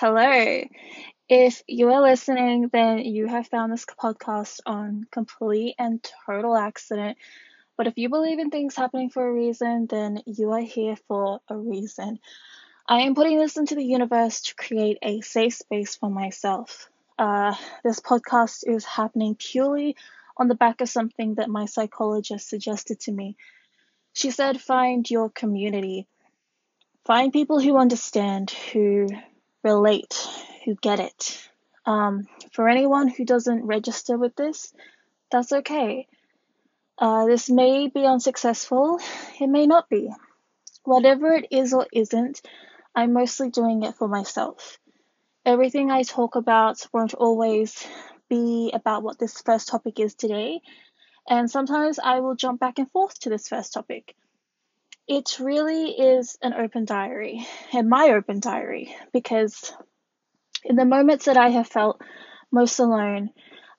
[0.00, 0.62] Hello.
[1.28, 7.18] If you are listening, then you have found this podcast on complete and total accident.
[7.76, 11.40] But if you believe in things happening for a reason, then you are here for
[11.48, 12.18] a reason.
[12.88, 16.88] I am putting this into the universe to create a safe space for myself.
[17.18, 17.54] Uh,
[17.84, 19.96] this podcast is happening purely
[20.34, 23.36] on the back of something that my psychologist suggested to me.
[24.14, 26.06] She said, find your community.
[27.04, 29.06] Find people who understand, who
[29.62, 30.26] relate,
[30.64, 31.48] who get it.
[31.86, 34.72] Um, for anyone who doesn't register with this,
[35.30, 36.06] that's okay.
[36.98, 39.00] Uh, this may be unsuccessful,
[39.40, 40.10] it may not be.
[40.84, 42.42] Whatever it is or isn't,
[42.94, 44.78] I'm mostly doing it for myself.
[45.46, 47.86] Everything I talk about won't always
[48.28, 50.60] be about what this first topic is today,
[51.28, 54.14] and sometimes I will jump back and forth to this first topic.
[55.12, 59.72] It really is an open diary, and my open diary, because
[60.62, 62.00] in the moments that I have felt
[62.52, 63.30] most alone,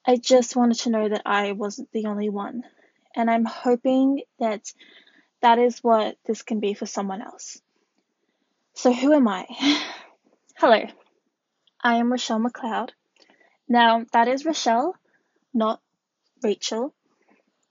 [0.06, 2.64] I just wanted to know that I wasn't the only one.
[3.16, 4.73] And I'm hoping that
[5.41, 7.61] that is what this can be for someone else.
[8.73, 9.45] So, who am I?
[10.58, 10.84] Hello,
[11.81, 12.89] I am Rachelle McLeod.
[13.69, 14.95] Now, that is Rachelle,
[15.53, 15.80] not
[16.44, 16.94] Rachel.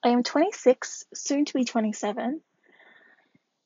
[0.02, 2.40] I am 26, soon to be 27.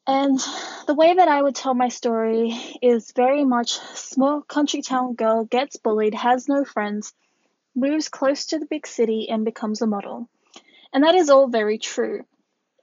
[0.07, 0.39] And
[0.87, 2.53] the way that I would tell my story
[2.83, 7.15] is very much small country town girl gets bullied, has no friends,
[7.75, 10.29] moves close to the big city, and becomes a model.
[10.93, 12.25] And that is all very true.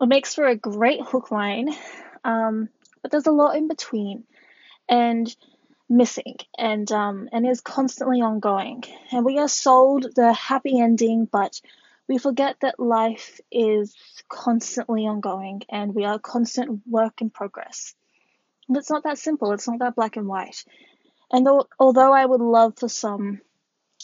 [0.02, 1.70] It makes for a great hook line,
[2.24, 2.70] um,
[3.02, 4.24] but there's a lot in between
[4.90, 5.34] and
[5.88, 8.84] missing and um, and is constantly ongoing.
[9.12, 11.62] And we are sold the happy ending, but
[12.08, 13.96] we forget that life is
[14.28, 17.96] constantly ongoing and we are constant work in progress.
[18.68, 20.64] And it's not that simple, it's not that black and white.
[21.32, 23.40] And though, although I would love for some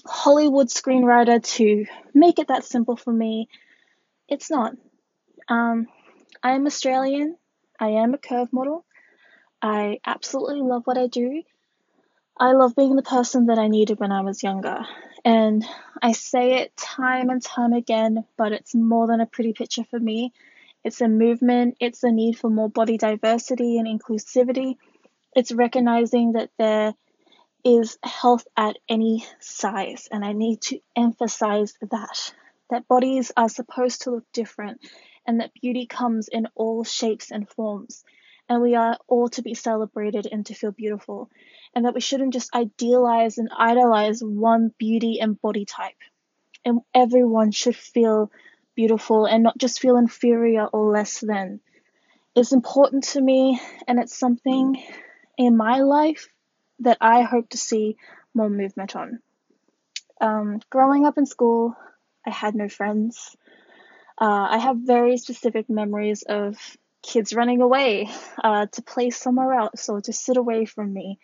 [0.06, 3.50] Hollywood screenwriter to make it that simple for me,
[4.30, 4.74] it's not.
[5.50, 5.88] Um,
[6.44, 7.38] I am Australian.
[7.80, 8.86] I am a curve model.
[9.62, 11.44] I absolutely love what I do.
[12.40, 14.86] I love being the person that I needed when I was younger.
[15.28, 15.66] And
[16.02, 20.00] I say it time and time again, but it's more than a pretty picture for
[20.00, 20.32] me.
[20.86, 24.78] It's a movement, it's a need for more body diversity and inclusivity.
[25.36, 26.94] It's recognizing that there
[27.66, 32.34] is health at any size, and I need to emphasize that
[32.70, 34.80] that bodies are supposed to look different
[35.26, 38.06] and that beauty comes in all shapes and forms.
[38.50, 41.30] And we are all to be celebrated and to feel beautiful.
[41.76, 45.98] And that we shouldn't just idealize and idolize one beauty and body type.
[46.64, 48.32] And everyone should feel
[48.76, 51.60] beautiful and not just feel inferior or less than.
[52.36, 54.82] It's important to me and it's something
[55.38, 56.30] in my life
[56.80, 57.98] that I hope to see
[58.34, 59.20] more movement on.
[60.22, 61.76] Um, growing up in school,
[62.26, 63.36] I had no friends.
[64.20, 66.58] Uh, I have very specific memories of
[67.08, 68.10] kids running away
[68.44, 71.18] uh, to play somewhere else or to sit away from me.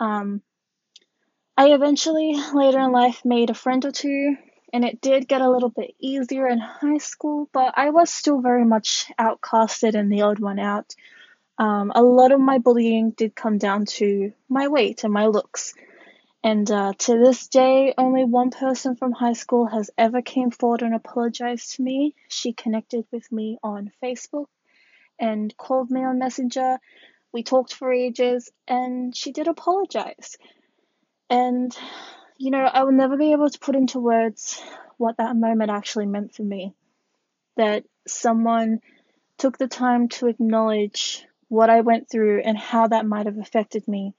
[0.00, 0.42] Um,
[1.56, 4.36] I eventually, later in life, made a friend or two,
[4.72, 8.40] and it did get a little bit easier in high school, but I was still
[8.40, 10.94] very much outcasted and the odd one out.
[11.56, 15.74] Um, a lot of my bullying did come down to my weight and my looks.
[16.42, 20.82] And uh, to this day, only one person from high school has ever came forward
[20.82, 22.16] and apologized to me.
[22.26, 24.46] She connected with me on Facebook
[25.18, 26.78] and called me on Messenger.
[27.32, 30.36] We talked for ages, and she did apologize.
[31.30, 31.76] And,
[32.36, 34.62] you know, I will never be able to put into words
[34.98, 36.74] what that moment actually meant for me.
[37.56, 38.80] That someone
[39.38, 43.86] took the time to acknowledge what I went through and how that might have affected
[43.88, 44.14] me.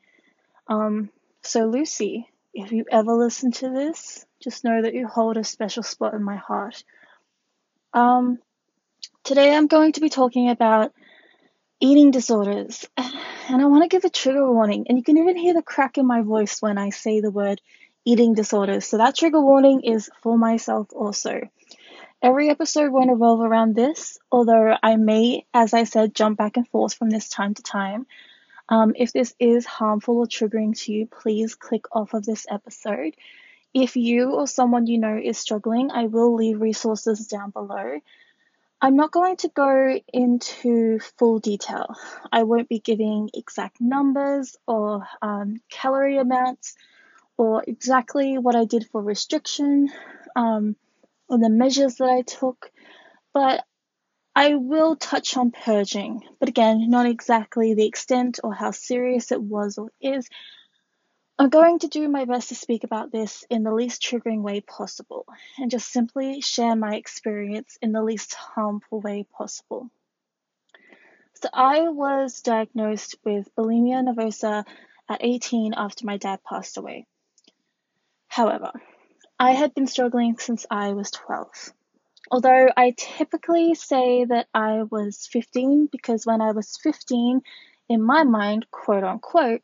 [0.67, 1.09] Um,
[1.41, 5.83] so, Lucy, if you ever listen to this, just know that you hold a special
[5.83, 6.83] spot in my heart.
[7.93, 8.39] Um,
[9.23, 10.91] today I'm going to be talking about
[11.79, 14.85] eating disorders, and I want to give a trigger warning.
[14.87, 17.61] And you can even hear the crack in my voice when I say the word
[18.05, 18.85] eating disorders.
[18.85, 21.41] So, that trigger warning is for myself also.
[22.21, 26.67] Every episode won't revolve around this, although I may, as I said, jump back and
[26.67, 28.05] forth from this time to time.
[28.69, 33.15] Um, if this is harmful or triggering to you, please click off of this episode.
[33.73, 37.99] If you or someone you know is struggling, I will leave resources down below.
[38.83, 41.95] I'm not going to go into full detail.
[42.33, 46.75] I won't be giving exact numbers or um, calorie amounts
[47.37, 49.89] or exactly what I did for restriction
[50.35, 50.75] um,
[51.29, 52.73] or the measures that I took,
[53.33, 53.63] but
[54.35, 59.41] I will touch on purging, but again, not exactly the extent or how serious it
[59.41, 60.27] was or is.
[61.39, 64.61] I'm going to do my best to speak about this in the least triggering way
[64.61, 65.25] possible
[65.57, 69.89] and just simply share my experience in the least harmful way possible.
[71.41, 74.63] So, I was diagnosed with bulimia nervosa
[75.09, 77.07] at 18 after my dad passed away.
[78.27, 78.71] However,
[79.39, 81.73] I had been struggling since I was 12.
[82.31, 87.41] Although I typically say that I was 15 because when I was 15,
[87.89, 89.61] in my mind, quote unquote,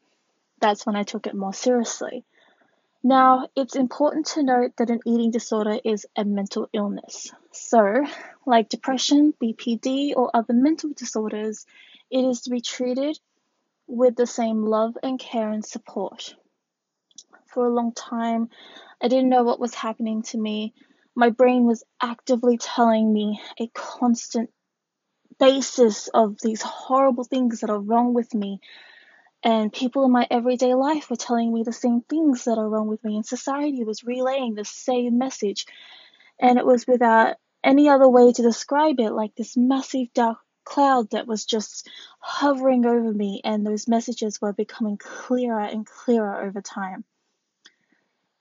[0.60, 2.26] that's when I took it more seriously.
[3.02, 7.32] Now, it's important to note that an eating disorder is a mental illness.
[7.52, 8.06] So,
[8.46, 11.66] like depression, BPD, or other mental disorders,
[12.12, 13.18] it is to be treated
[13.88, 16.36] with the same love and care and support.
[17.48, 18.50] For a long time,
[19.02, 20.74] I didn't know what was happening to me.
[21.16, 24.52] My brain was actively telling me a constant
[25.40, 28.60] basis of these horrible things that are wrong with me
[29.44, 32.88] and people in my everyday life were telling me the same things that are wrong
[32.88, 35.66] with me, and society was relaying the same message.
[36.40, 41.10] And it was without any other way to describe it, like this massive dark cloud
[41.12, 41.90] that was just
[42.20, 47.04] hovering over me, and those messages were becoming clearer and clearer over time.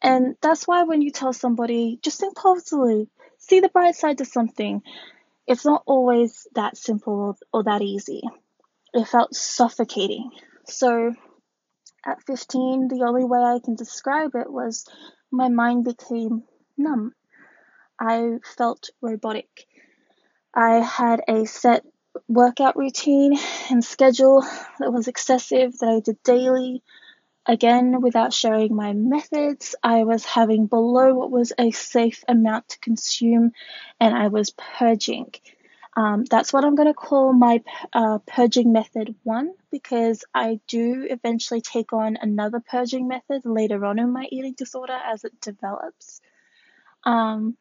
[0.00, 3.08] And that's why when you tell somebody, just think positively,
[3.38, 4.82] see the bright side to something,
[5.46, 8.22] it's not always that simple or, or that easy.
[8.94, 10.30] It felt suffocating.
[10.69, 11.15] So
[12.05, 14.85] at 15, the only way I can describe it was
[15.31, 16.44] my mind became
[16.76, 17.15] numb.
[17.99, 19.67] I felt robotic.
[20.55, 21.85] I had a set
[22.29, 23.38] workout routine
[23.70, 24.43] and schedule
[24.79, 26.82] that was excessive that I did daily.
[27.47, 32.79] Again, without sharing my methods, I was having below what was a safe amount to
[32.81, 33.53] consume
[33.99, 35.32] and I was purging.
[35.97, 37.62] Um, that's what I'm going to call my
[37.94, 43.99] uh, purging method one because I do eventually take on another purging method later on
[43.99, 46.20] in my eating disorder as it develops.
[47.05, 47.56] Um,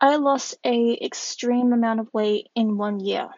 [0.00, 3.28] I lost a extreme amount of weight in one year.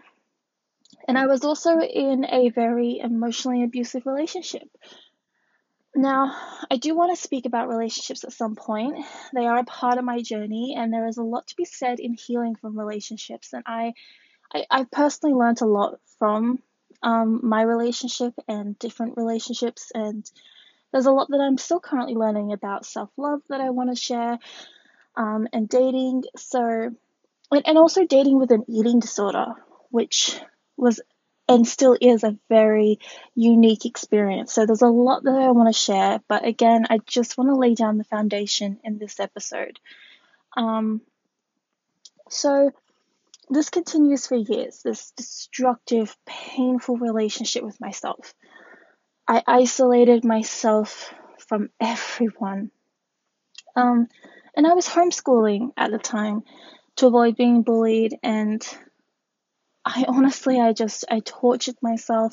[1.09, 4.69] And I was also in a very emotionally abusive relationship.
[5.95, 6.35] Now,
[6.71, 9.05] I do want to speak about relationships at some point.
[9.35, 12.01] They are a part of my journey, and there is a lot to be said
[12.01, 13.53] in healing from relationships.
[13.53, 13.93] And I,
[14.55, 16.61] I, I personally learned a lot from
[17.03, 20.31] um, my relationship and different relationships, and
[20.93, 23.97] there's a lot that I'm still currently learning about self love that I want to
[23.97, 24.39] share,
[25.17, 26.25] um, and dating.
[26.37, 26.95] So,
[27.51, 29.55] and, and also dating with an eating disorder,
[29.91, 30.39] which
[30.77, 31.01] was
[31.49, 32.99] and still is a very
[33.35, 34.53] unique experience.
[34.53, 37.57] So there's a lot that I want to share, but again, I just want to
[37.57, 39.79] lay down the foundation in this episode.
[40.57, 41.01] Um,
[42.29, 42.71] so
[43.49, 48.35] this continues for years, this destructive, painful relationship with myself.
[49.29, 52.71] I isolated myself from everyone.
[53.77, 54.09] Um,
[54.57, 56.43] and I was homeschooling at the time
[56.97, 58.63] to avoid being bullied and
[59.85, 62.33] I honestly, I just, I tortured myself.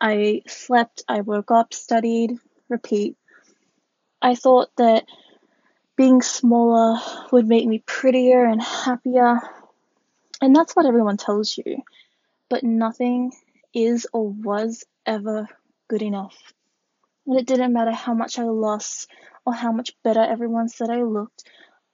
[0.00, 2.38] I slept, I woke up, studied,
[2.68, 3.16] repeat.
[4.20, 5.04] I thought that
[5.96, 6.98] being smaller
[7.30, 9.40] would make me prettier and happier.
[10.40, 11.82] And that's what everyone tells you.
[12.48, 13.32] But nothing
[13.74, 15.48] is or was ever
[15.88, 16.36] good enough.
[17.26, 19.08] And it didn't matter how much I lost
[19.46, 21.44] or how much better everyone said I looked,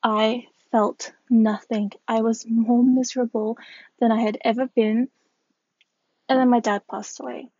[0.02, 1.92] I felt nothing.
[2.06, 3.58] I was more miserable
[4.00, 5.08] than I had ever been.
[6.28, 7.50] And then my dad passed away.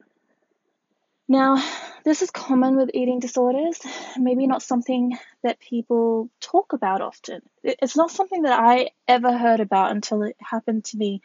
[1.29, 1.57] Now,
[2.05, 3.81] this is common with eating disorders,
[4.17, 7.43] maybe not something that people talk about often.
[7.65, 11.21] It's not something that I ever heard about until it happened to me.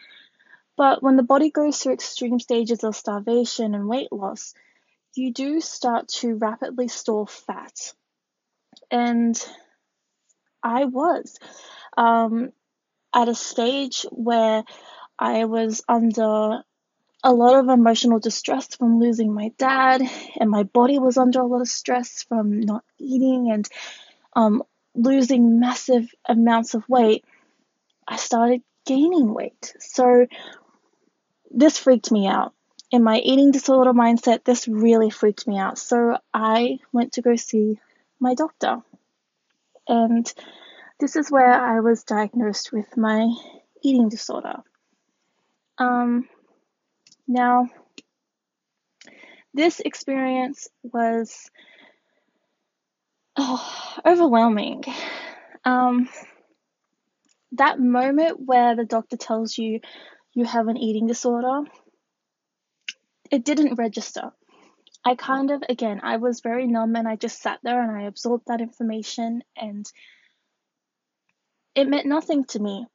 [0.76, 4.56] But when the body goes through extreme stages of starvation and weight loss,
[5.14, 7.94] you do start to rapidly store fat.
[8.90, 9.40] And
[10.64, 11.38] I was
[11.96, 12.52] um,
[13.14, 14.64] at a stage where
[15.20, 16.64] I was under
[17.24, 20.02] a lot of emotional distress from losing my dad,
[20.40, 23.68] and my body was under a lot of stress from not eating and
[24.34, 24.64] um,
[24.96, 27.26] losing massive amounts of weight,
[28.08, 29.74] I started gaining weight.
[29.80, 30.28] So
[31.52, 32.54] this freaked me out.
[32.92, 35.78] In my eating disorder mindset, this really freaked me out.
[35.78, 37.80] So I went to go see
[38.20, 38.82] my doctor.
[39.88, 40.32] And
[41.00, 43.34] this is where I was diagnosed with my
[43.82, 44.58] eating disorder.
[45.78, 46.28] Um,
[47.32, 47.70] now,
[49.54, 51.50] this experience was
[53.38, 54.84] oh, overwhelming.
[55.64, 56.10] Um,
[57.54, 59.80] that moment where the doctor tells you
[60.34, 61.70] you have an eating disorder,
[63.32, 64.32] it didn't register.
[65.06, 68.08] I kind of, again, I was very numb and I just sat there and I
[68.08, 69.86] absorbed that information and
[71.76, 72.86] it meant nothing to me.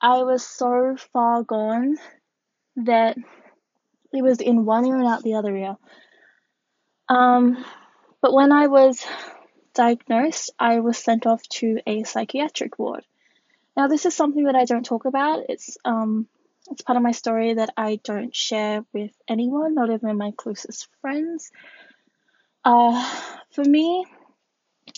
[0.00, 1.96] I was so far gone
[2.76, 3.16] that
[4.12, 5.76] it was in one ear and out the other ear.
[7.08, 7.64] Um,
[8.20, 9.04] but when I was
[9.74, 13.04] diagnosed, I was sent off to a psychiatric ward.
[13.76, 15.44] Now, this is something that I don't talk about.
[15.48, 16.26] It's um,
[16.70, 20.88] it's part of my story that I don't share with anyone, not even my closest
[21.00, 21.52] friends.
[22.64, 23.08] Uh,
[23.52, 24.04] for me,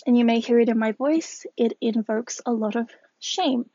[0.07, 2.89] and you may hear it in my voice, it invokes a lot of
[3.19, 3.69] shame.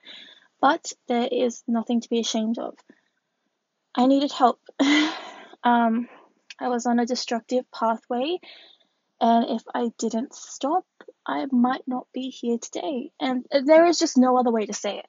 [0.60, 2.74] But there is nothing to be ashamed of.
[3.94, 4.60] I needed help.
[5.64, 6.08] um,
[6.58, 8.38] I was on a destructive pathway,
[9.20, 10.84] and if I didn't stop,
[11.26, 13.12] I might not be here today.
[13.20, 15.06] And there is just no other way to say it.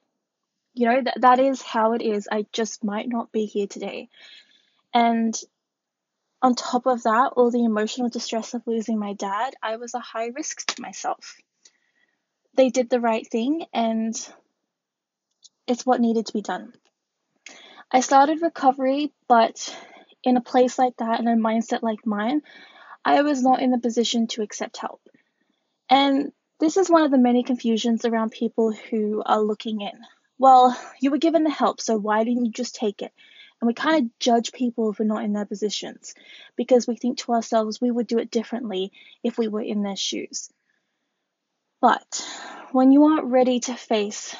[0.74, 2.28] You know, that, that is how it is.
[2.32, 4.10] I just might not be here today.
[4.94, 5.36] And
[6.42, 10.00] on top of that, all the emotional distress of losing my dad, I was a
[10.00, 11.38] high risk to myself.
[12.56, 14.16] They did the right thing, and
[15.68, 16.74] it's what needed to be done.
[17.92, 19.76] I started recovery, but
[20.24, 22.42] in a place like that and a mindset like mine,
[23.04, 25.02] I was not in the position to accept help.
[25.90, 30.00] And this is one of the many confusions around people who are looking in.
[30.38, 33.14] Well, you were given the help, so why didn't you just take it?
[33.62, 36.14] And we kind of judge people if we're not in their positions
[36.56, 38.92] because we think to ourselves we would do it differently
[39.24, 40.50] if we were in their shoes.
[41.82, 42.28] But
[42.72, 44.36] when you aren't ready to face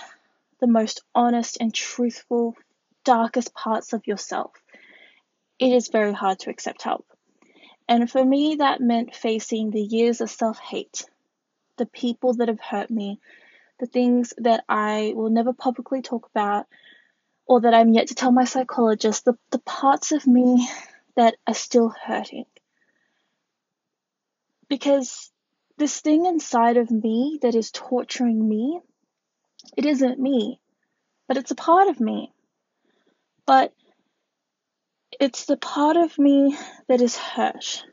[0.60, 2.56] the most honest and truthful,
[3.06, 4.52] darkest parts of yourself,
[5.58, 7.06] it is very hard to accept help.
[7.88, 11.06] And for me, that meant facing the years of self hate,
[11.78, 13.20] the people that have hurt me,
[13.80, 16.66] the things that I will never publicly talk about,
[17.46, 20.68] or that I'm yet to tell my psychologist, the, the parts of me
[21.16, 22.46] that are still hurting.
[24.68, 25.32] Because
[25.78, 28.80] this thing inside of me that is torturing me,
[29.78, 30.60] it isn't me,
[31.28, 32.32] but it's a part of me.
[33.46, 33.74] But
[35.20, 37.86] it's the part of me that is hurt.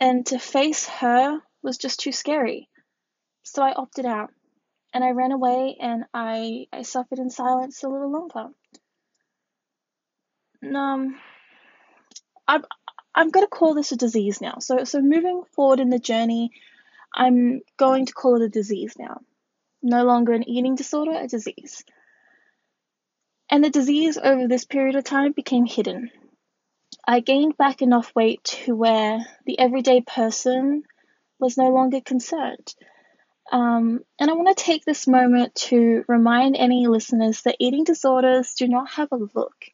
[0.00, 2.68] And to face her was just too scary.
[3.42, 4.30] So I opted out
[4.94, 8.48] and I ran away and I, I suffered in silence a little longer.
[10.74, 11.18] Um,
[12.46, 12.64] I'm,
[13.14, 14.58] I'm going to call this a disease now.
[14.60, 16.50] So, so moving forward in the journey,
[17.14, 19.20] I'm going to call it a disease now.
[19.82, 21.84] No longer an eating disorder, a disease.
[23.52, 26.10] And the disease over this period of time became hidden.
[27.06, 30.84] I gained back enough weight to where the everyday person
[31.38, 32.74] was no longer concerned.
[33.50, 38.54] Um, and I want to take this moment to remind any listeners that eating disorders
[38.54, 39.66] do not have a look.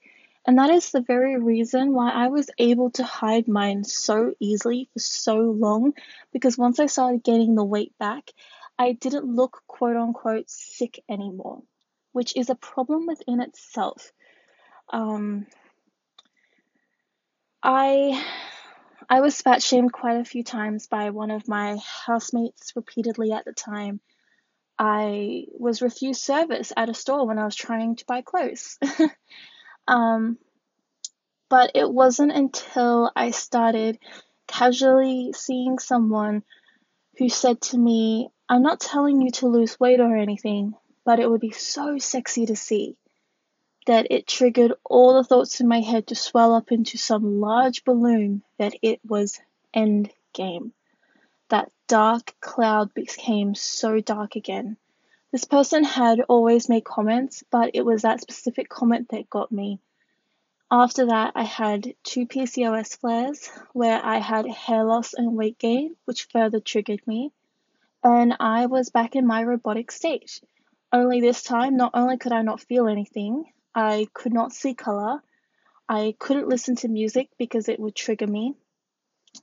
[0.44, 4.88] And that is the very reason why I was able to hide mine so easily
[4.92, 5.92] for so long.
[6.32, 8.32] Because once I started getting the weight back,
[8.76, 11.62] I didn't look quote unquote sick anymore,
[12.18, 14.10] which is a problem within itself.
[14.92, 15.46] Um,
[17.62, 18.20] I
[19.08, 23.44] I was fat shamed quite a few times by one of my housemates repeatedly at
[23.44, 24.00] the time.
[24.80, 28.80] I was refused service at a store when I was trying to buy clothes.
[29.86, 30.38] um,
[31.48, 33.96] but it wasn't until I started
[34.48, 36.42] casually seeing someone
[37.16, 41.30] who said to me, I'm not telling you to lose weight or anything, but it
[41.30, 42.96] would be so sexy to see
[43.86, 47.84] that it triggered all the thoughts in my head to swell up into some large
[47.84, 49.40] balloon that it was
[49.72, 50.72] end game.
[51.48, 54.76] That dark cloud became so dark again.
[55.32, 59.80] This person had always made comments, but it was that specific comment that got me.
[60.70, 65.96] After that, I had two PCOS flares where I had hair loss and weight gain,
[66.04, 67.32] which further triggered me.
[68.04, 70.42] And I was back in my robotic state.
[70.92, 75.22] Only this time, not only could I not feel anything, I could not see color.
[75.88, 78.54] I couldn't listen to music because it would trigger me.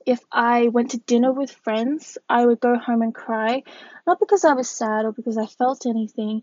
[0.04, 3.62] If I went to dinner with friends, I would go home and cry,
[4.06, 6.42] not because I was sad or because I felt anything.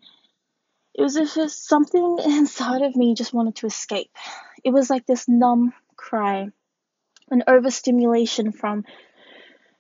[0.94, 4.12] It was as if something inside of me just wanted to escape.
[4.64, 6.48] It was like this numb cry,
[7.30, 8.86] an overstimulation from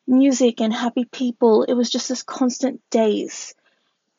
[0.05, 1.63] music and happy people.
[1.63, 3.55] It was just this constant daze.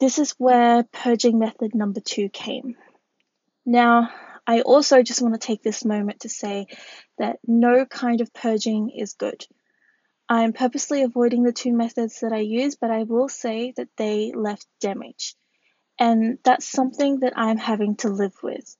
[0.00, 2.76] This is where purging method number two came.
[3.64, 4.10] Now,
[4.46, 6.66] I also just want to take this moment to say
[7.18, 9.46] that no kind of purging is good.
[10.28, 14.32] I'm purposely avoiding the two methods that I use, but I will say that they
[14.34, 15.34] left damage.
[15.98, 18.76] And that's something that I'm having to live with.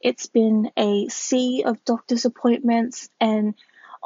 [0.00, 3.54] It's been a sea of doctor's appointments and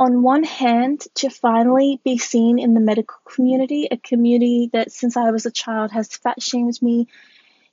[0.00, 5.14] on one hand, to finally be seen in the medical community, a community that since
[5.14, 7.06] I was a child has fat shamed me,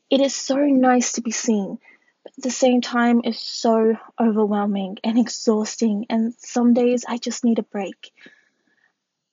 [0.09, 1.79] it is so nice to be seen.
[2.23, 7.45] But at the same time, it's so overwhelming and exhausting, and some days I just
[7.45, 8.11] need a break.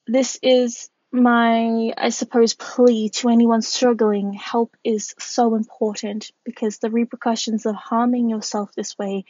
[0.07, 4.35] This is my, I suppose, plea to anyone struggling.
[4.35, 9.25] Help is so important because the repercussions of harming yourself this way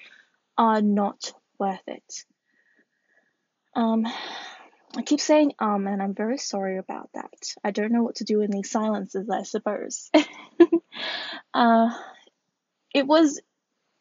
[0.58, 2.24] are not worth it.
[3.74, 4.06] Um,
[4.96, 7.32] I keep saying um, and I'm very sorry about that.
[7.64, 10.10] I don't know what to do in these silences, I suppose.
[11.54, 11.90] uh,
[12.94, 13.40] it was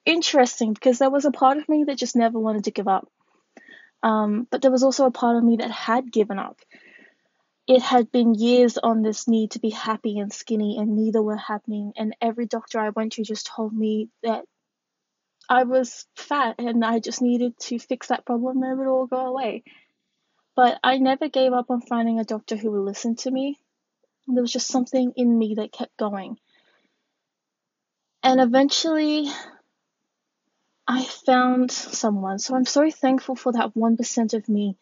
[0.06, 3.10] interesting because there was a part of me that just never wanted to give up.
[4.04, 6.60] Um, but there was also a part of me that had given up.
[7.66, 11.38] It had been years on this need to be happy and skinny, and neither were
[11.38, 11.94] happening.
[11.96, 14.44] And every doctor I went to just told me that
[15.50, 19.08] I was fat and I just needed to fix that problem and it would all
[19.08, 19.64] go away.
[20.56, 23.60] But I never gave up on finding a doctor who would listen to me.
[24.28, 26.38] There was just something in me that kept going.
[28.22, 29.30] And eventually,
[30.88, 32.40] I found someone.
[32.40, 34.78] So I'm so thankful for that 1% of me,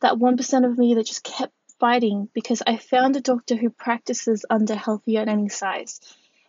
[0.00, 4.44] that 1% of me that just kept fighting because I found a doctor who practices
[4.50, 6.00] under healthy at any size.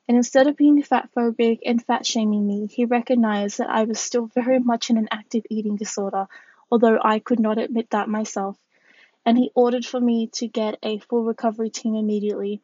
[0.08, 4.00] And instead of being fat phobic and fat shaming me, he recognized that I was
[4.00, 6.28] still very much in an active eating disorder,
[6.72, 8.58] although I could not admit that myself.
[9.26, 12.62] And he ordered for me to get a full recovery team immediately.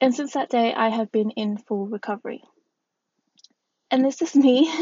[0.00, 2.42] And since that day, I have been in full recovery.
[3.90, 4.72] And this is me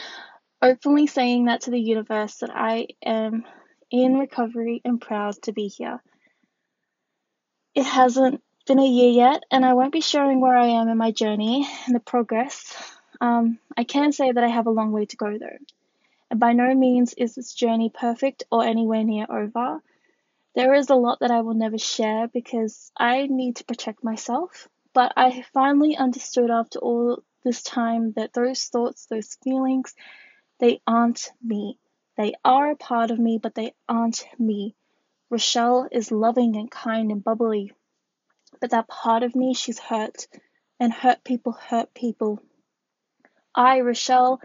[0.62, 3.44] openly saying that to the universe that I am
[3.90, 6.02] in recovery and proud to be here.
[7.74, 10.98] It hasn't been a year yet, and I won't be sharing where I am in
[10.98, 12.74] my journey and the progress.
[13.20, 15.58] Um, I can say that I have a long way to go though.
[16.30, 19.82] And by no means is this journey perfect or anywhere near over.
[20.54, 24.68] There is a lot that I will never share because I need to protect myself.
[24.94, 29.94] But I finally understood after all this time that those thoughts, those feelings,
[30.58, 31.78] they aren't me.
[32.16, 34.74] They are a part of me, but they aren't me.
[35.30, 37.72] Rachelle is loving and kind and bubbly,
[38.62, 40.28] but that part of me, she's hurt,
[40.78, 42.40] and hurt people hurt people.
[43.56, 44.38] I, Rachelle,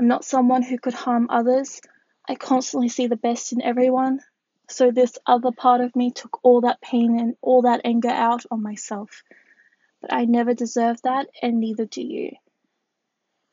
[0.00, 1.82] am not someone who could harm others.
[2.26, 4.20] I constantly see the best in everyone.
[4.70, 8.46] So this other part of me took all that pain and all that anger out
[8.50, 9.24] on myself.
[10.00, 12.30] But I never deserved that, and neither do you.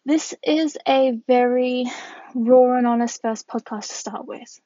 [0.05, 1.83] This is a very
[2.33, 4.57] raw and honest first podcast to start with.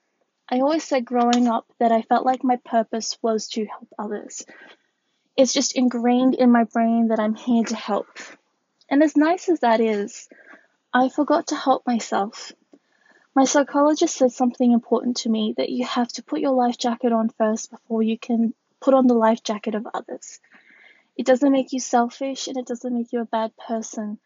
[0.47, 4.45] I always said growing up that I felt like my purpose was to help others.
[5.37, 8.07] It's just ingrained in my brain that I'm here to help.
[8.89, 10.27] And as nice as that is,
[10.93, 12.51] I forgot to help myself.
[13.33, 17.13] My psychologist said something important to me that you have to put your life jacket
[17.13, 20.41] on first before you can put on the life jacket of others.
[21.15, 24.19] It doesn't make you selfish and it doesn't make you a bad person,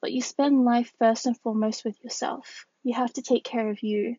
[0.00, 2.64] but you spend life first and foremost with yourself.
[2.82, 4.16] You have to take care of you.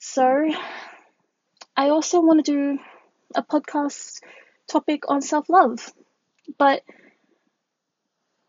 [0.00, 0.50] So,
[1.76, 2.78] I also want to do
[3.34, 4.20] a podcast
[4.68, 5.92] topic on self love,
[6.58, 6.82] but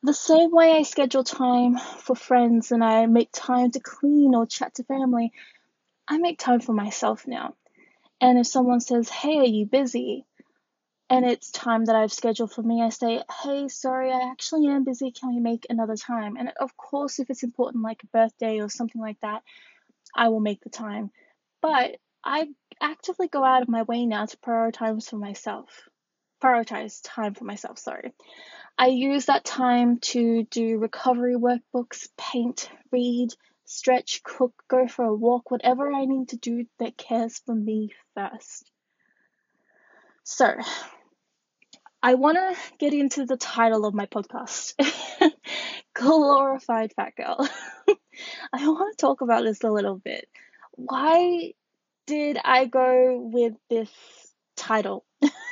[0.03, 4.45] the same way I schedule time for friends and I make time to clean or
[4.45, 5.31] chat to family,
[6.07, 7.55] I make time for myself now.
[8.21, 10.25] And if someone says, Hey, are you busy?
[11.09, 14.83] and it's time that I've scheduled for me, I say, Hey, sorry, I actually am
[14.83, 15.11] busy.
[15.11, 16.35] Can we make another time?
[16.37, 19.43] And of course, if it's important, like a birthday or something like that,
[20.15, 21.11] I will make the time.
[21.61, 22.47] But I
[22.81, 25.87] actively go out of my way now to prioritize for myself.
[26.41, 28.13] Prioritize time for myself, sorry.
[28.77, 33.29] I use that time to do recovery workbooks, paint, read,
[33.65, 37.93] stretch, cook, go for a walk, whatever I need to do that cares for me
[38.15, 38.69] first.
[40.23, 40.53] So,
[42.03, 44.73] I want to get into the title of my podcast
[45.93, 47.47] Glorified Fat Girl.
[48.53, 50.27] I want to talk about this a little bit
[50.75, 51.53] why
[52.05, 53.89] did I go with this
[54.55, 55.05] title?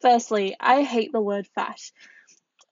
[0.00, 1.80] Firstly, I hate the word fat.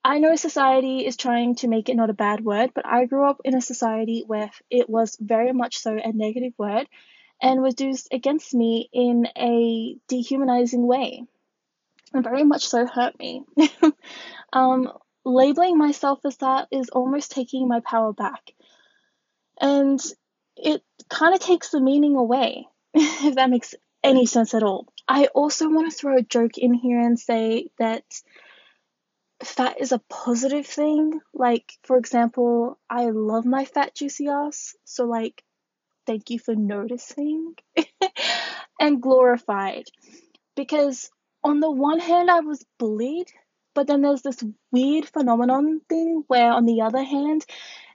[0.04, 3.28] I know society is trying to make it not a bad word, but I grew
[3.28, 6.86] up in a society where it was very much so a negative word
[7.42, 11.24] and was used against me in a dehumanizing way.
[12.14, 13.42] And very much so hurt me.
[14.52, 14.92] um,
[15.24, 18.52] labeling myself as that is almost taking my power back.
[19.60, 20.00] And
[20.56, 23.74] it kind of takes the meaning away, if that makes
[24.04, 24.86] any sense at all.
[25.08, 28.04] I also want to throw a joke in here and say that
[29.42, 31.20] fat is a positive thing.
[31.32, 34.74] Like, for example, I love my fat, juicy ass.
[34.84, 35.42] So, like,
[36.06, 37.54] thank you for noticing
[38.80, 39.84] and glorified.
[40.56, 41.10] Because
[41.44, 43.30] on the one hand, I was bullied,
[43.74, 44.42] but then there's this
[44.72, 47.44] weird phenomenon thing where, on the other hand,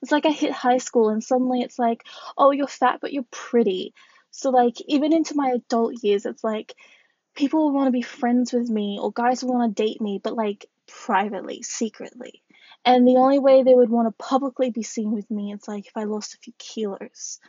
[0.01, 2.03] it's like I hit high school and suddenly it's like,
[2.37, 3.93] oh, you're fat, but you're pretty.
[4.29, 6.75] So, like, even into my adult years, it's like
[7.35, 10.19] people will want to be friends with me or guys will want to date me,
[10.23, 12.41] but like privately, secretly.
[12.83, 15.87] And the only way they would want to publicly be seen with me is like
[15.87, 17.39] if I lost a few kilos.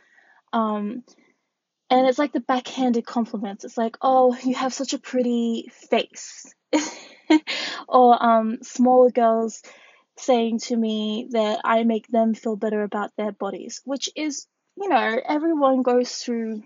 [0.51, 1.03] Um,
[1.89, 3.65] and it's like the backhanded compliments.
[3.65, 6.53] It's like, oh, you have such a pretty face.
[7.87, 9.61] or um, smaller girls
[10.17, 14.89] saying to me that I make them feel better about their bodies, which is, you
[14.89, 16.63] know, everyone goes through,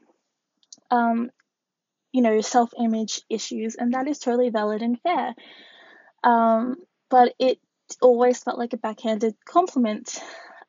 [0.91, 1.31] um,
[2.11, 5.35] you know, self image issues, and that is totally valid and fair.
[6.23, 6.77] Um,
[7.09, 7.59] but it
[8.01, 10.19] always felt like a backhanded compliment.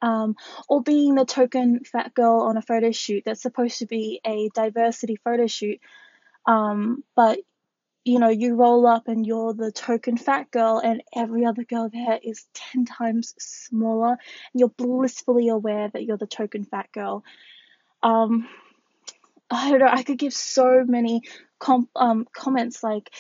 [0.01, 0.37] Um,
[0.69, 4.49] or being the token fat girl on a photo shoot that's supposed to be a
[4.55, 5.81] diversity photo shoot,
[6.47, 7.41] um, but
[8.09, 11.91] you know, you roll up and you're the token fat girl, and every other girl
[11.93, 14.19] there is 10 times smaller, and
[14.55, 17.23] you're blissfully aware that you're the token fat girl.
[18.03, 18.49] Um,
[19.51, 21.23] I don't know, I could give so many
[21.59, 23.11] com- um, comments like,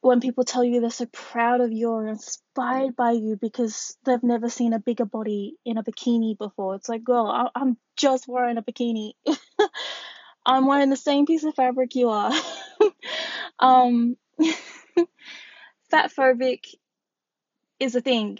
[0.00, 4.22] when people tell you they're so proud of you or inspired by you because they've
[4.22, 6.76] never seen a bigger body in a bikini before.
[6.76, 9.12] It's like, girl, I- I'm just wearing a bikini.
[10.46, 12.32] I'm wearing the same piece of fabric you are.
[13.58, 14.16] um,
[15.90, 16.64] fat phobic
[17.80, 18.38] is a thing,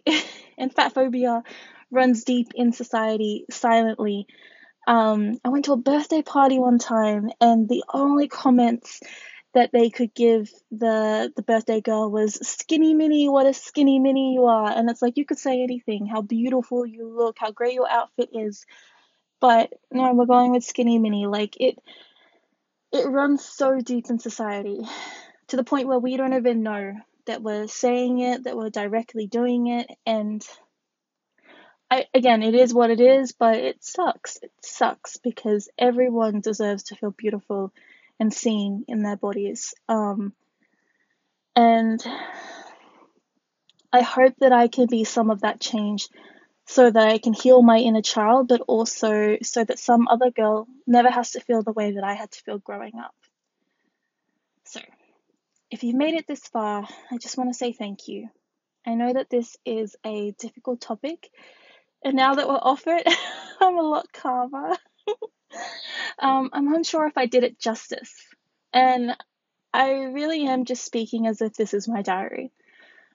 [0.58, 1.42] and fat phobia
[1.90, 4.26] runs deep in society silently.
[4.88, 9.00] Um, I went to a birthday party one time, and the only comments
[9.52, 14.32] that they could give the the birthday girl was skinny mini what a skinny mini
[14.32, 14.70] you are.
[14.70, 18.30] And it's like you could say anything how beautiful you look how great your outfit
[18.32, 18.64] is.
[19.40, 21.78] But no we're going with skinny mini like it
[22.90, 24.80] it runs so deep in society
[25.48, 26.94] to the point where we don't even know
[27.26, 30.42] that we're saying it that we're directly doing it and
[31.90, 34.38] I, again, it is what it is, but it sucks.
[34.42, 37.72] It sucks because everyone deserves to feel beautiful
[38.20, 39.74] and seen in their bodies.
[39.88, 40.34] Um,
[41.56, 42.04] and
[43.92, 46.08] I hope that I can be some of that change
[46.66, 50.68] so that I can heal my inner child, but also so that some other girl
[50.86, 53.14] never has to feel the way that I had to feel growing up.
[54.64, 54.80] So,
[55.70, 58.28] if you've made it this far, I just want to say thank you.
[58.86, 61.30] I know that this is a difficult topic,
[62.02, 63.06] and now that we're off it,
[63.60, 64.76] I'm a lot calmer.
[66.18, 68.14] um, I'm unsure if I did it justice.
[68.72, 69.16] And
[69.72, 72.52] I really am just speaking as if this is my diary.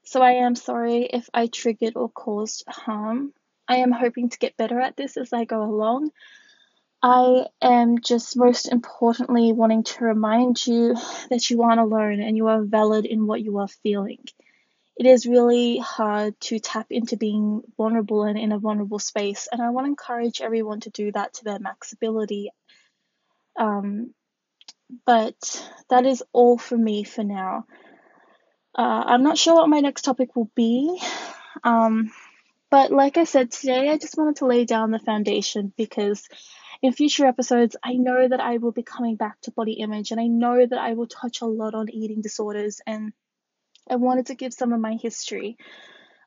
[0.03, 3.33] So I am sorry if I triggered or caused harm.
[3.67, 6.11] I am hoping to get better at this as I go along.
[7.01, 10.95] I am just most importantly wanting to remind you
[11.29, 14.19] that you aren't alone and you are valid in what you are feeling.
[14.95, 19.61] It is really hard to tap into being vulnerable and in a vulnerable space, and
[19.61, 22.51] I want to encourage everyone to do that to their max ability
[23.59, 24.13] um,
[25.05, 25.35] but
[25.89, 27.65] that is all for me for now.
[28.77, 30.99] Uh, I'm not sure what my next topic will be.
[31.63, 32.11] Um,
[32.71, 36.27] but like I said today, I just wanted to lay down the foundation because
[36.81, 40.19] in future episodes, I know that I will be coming back to body image and
[40.19, 43.13] I know that I will touch a lot on eating disorders and
[43.89, 45.57] I wanted to give some of my history.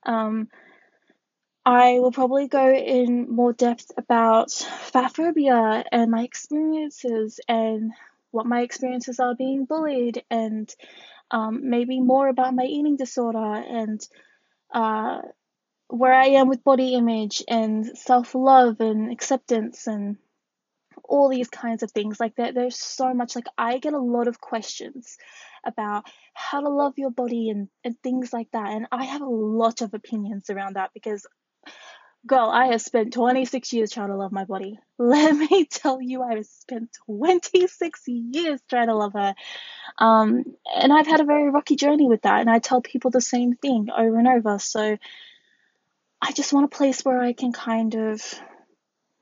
[0.04, 0.48] Um,
[1.64, 7.92] I will probably go in more depth about fat phobia and my experiences and
[8.30, 10.72] what my experiences are being bullied and
[11.30, 14.06] um, maybe more about my eating disorder and
[14.72, 15.22] uh,
[15.88, 20.18] where I am with body image and self love and acceptance and
[21.08, 22.54] all these kinds of things like that.
[22.54, 25.16] There's so much like I get a lot of questions
[25.64, 28.70] about how to love your body and, and things like that.
[28.70, 31.26] And I have a lot of opinions around that because
[32.26, 34.80] Girl, I have spent 26 years trying to love my body.
[34.98, 39.34] Let me tell you, I have spent 26 years trying to love her.
[39.98, 42.40] Um, and I've had a very rocky journey with that.
[42.40, 44.58] And I tell people the same thing over and over.
[44.58, 44.98] So
[46.20, 48.22] I just want a place where I can kind of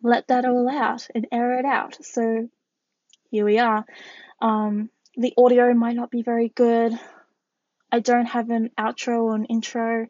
[0.05, 1.99] let that all out and air it out.
[2.05, 2.49] So
[3.31, 3.85] here we are.
[4.41, 6.93] Um, the audio might not be very good.
[7.91, 10.07] I don't have an outro or an intro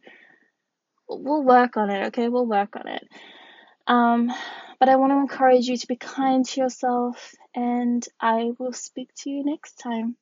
[1.08, 2.28] we'll work on it, okay?
[2.28, 3.08] We'll work on it.
[3.86, 4.32] Um,
[4.80, 9.10] but I want to encourage you to be kind to yourself, and I will speak
[9.18, 10.16] to you next time.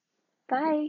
[0.48, 0.88] Bye.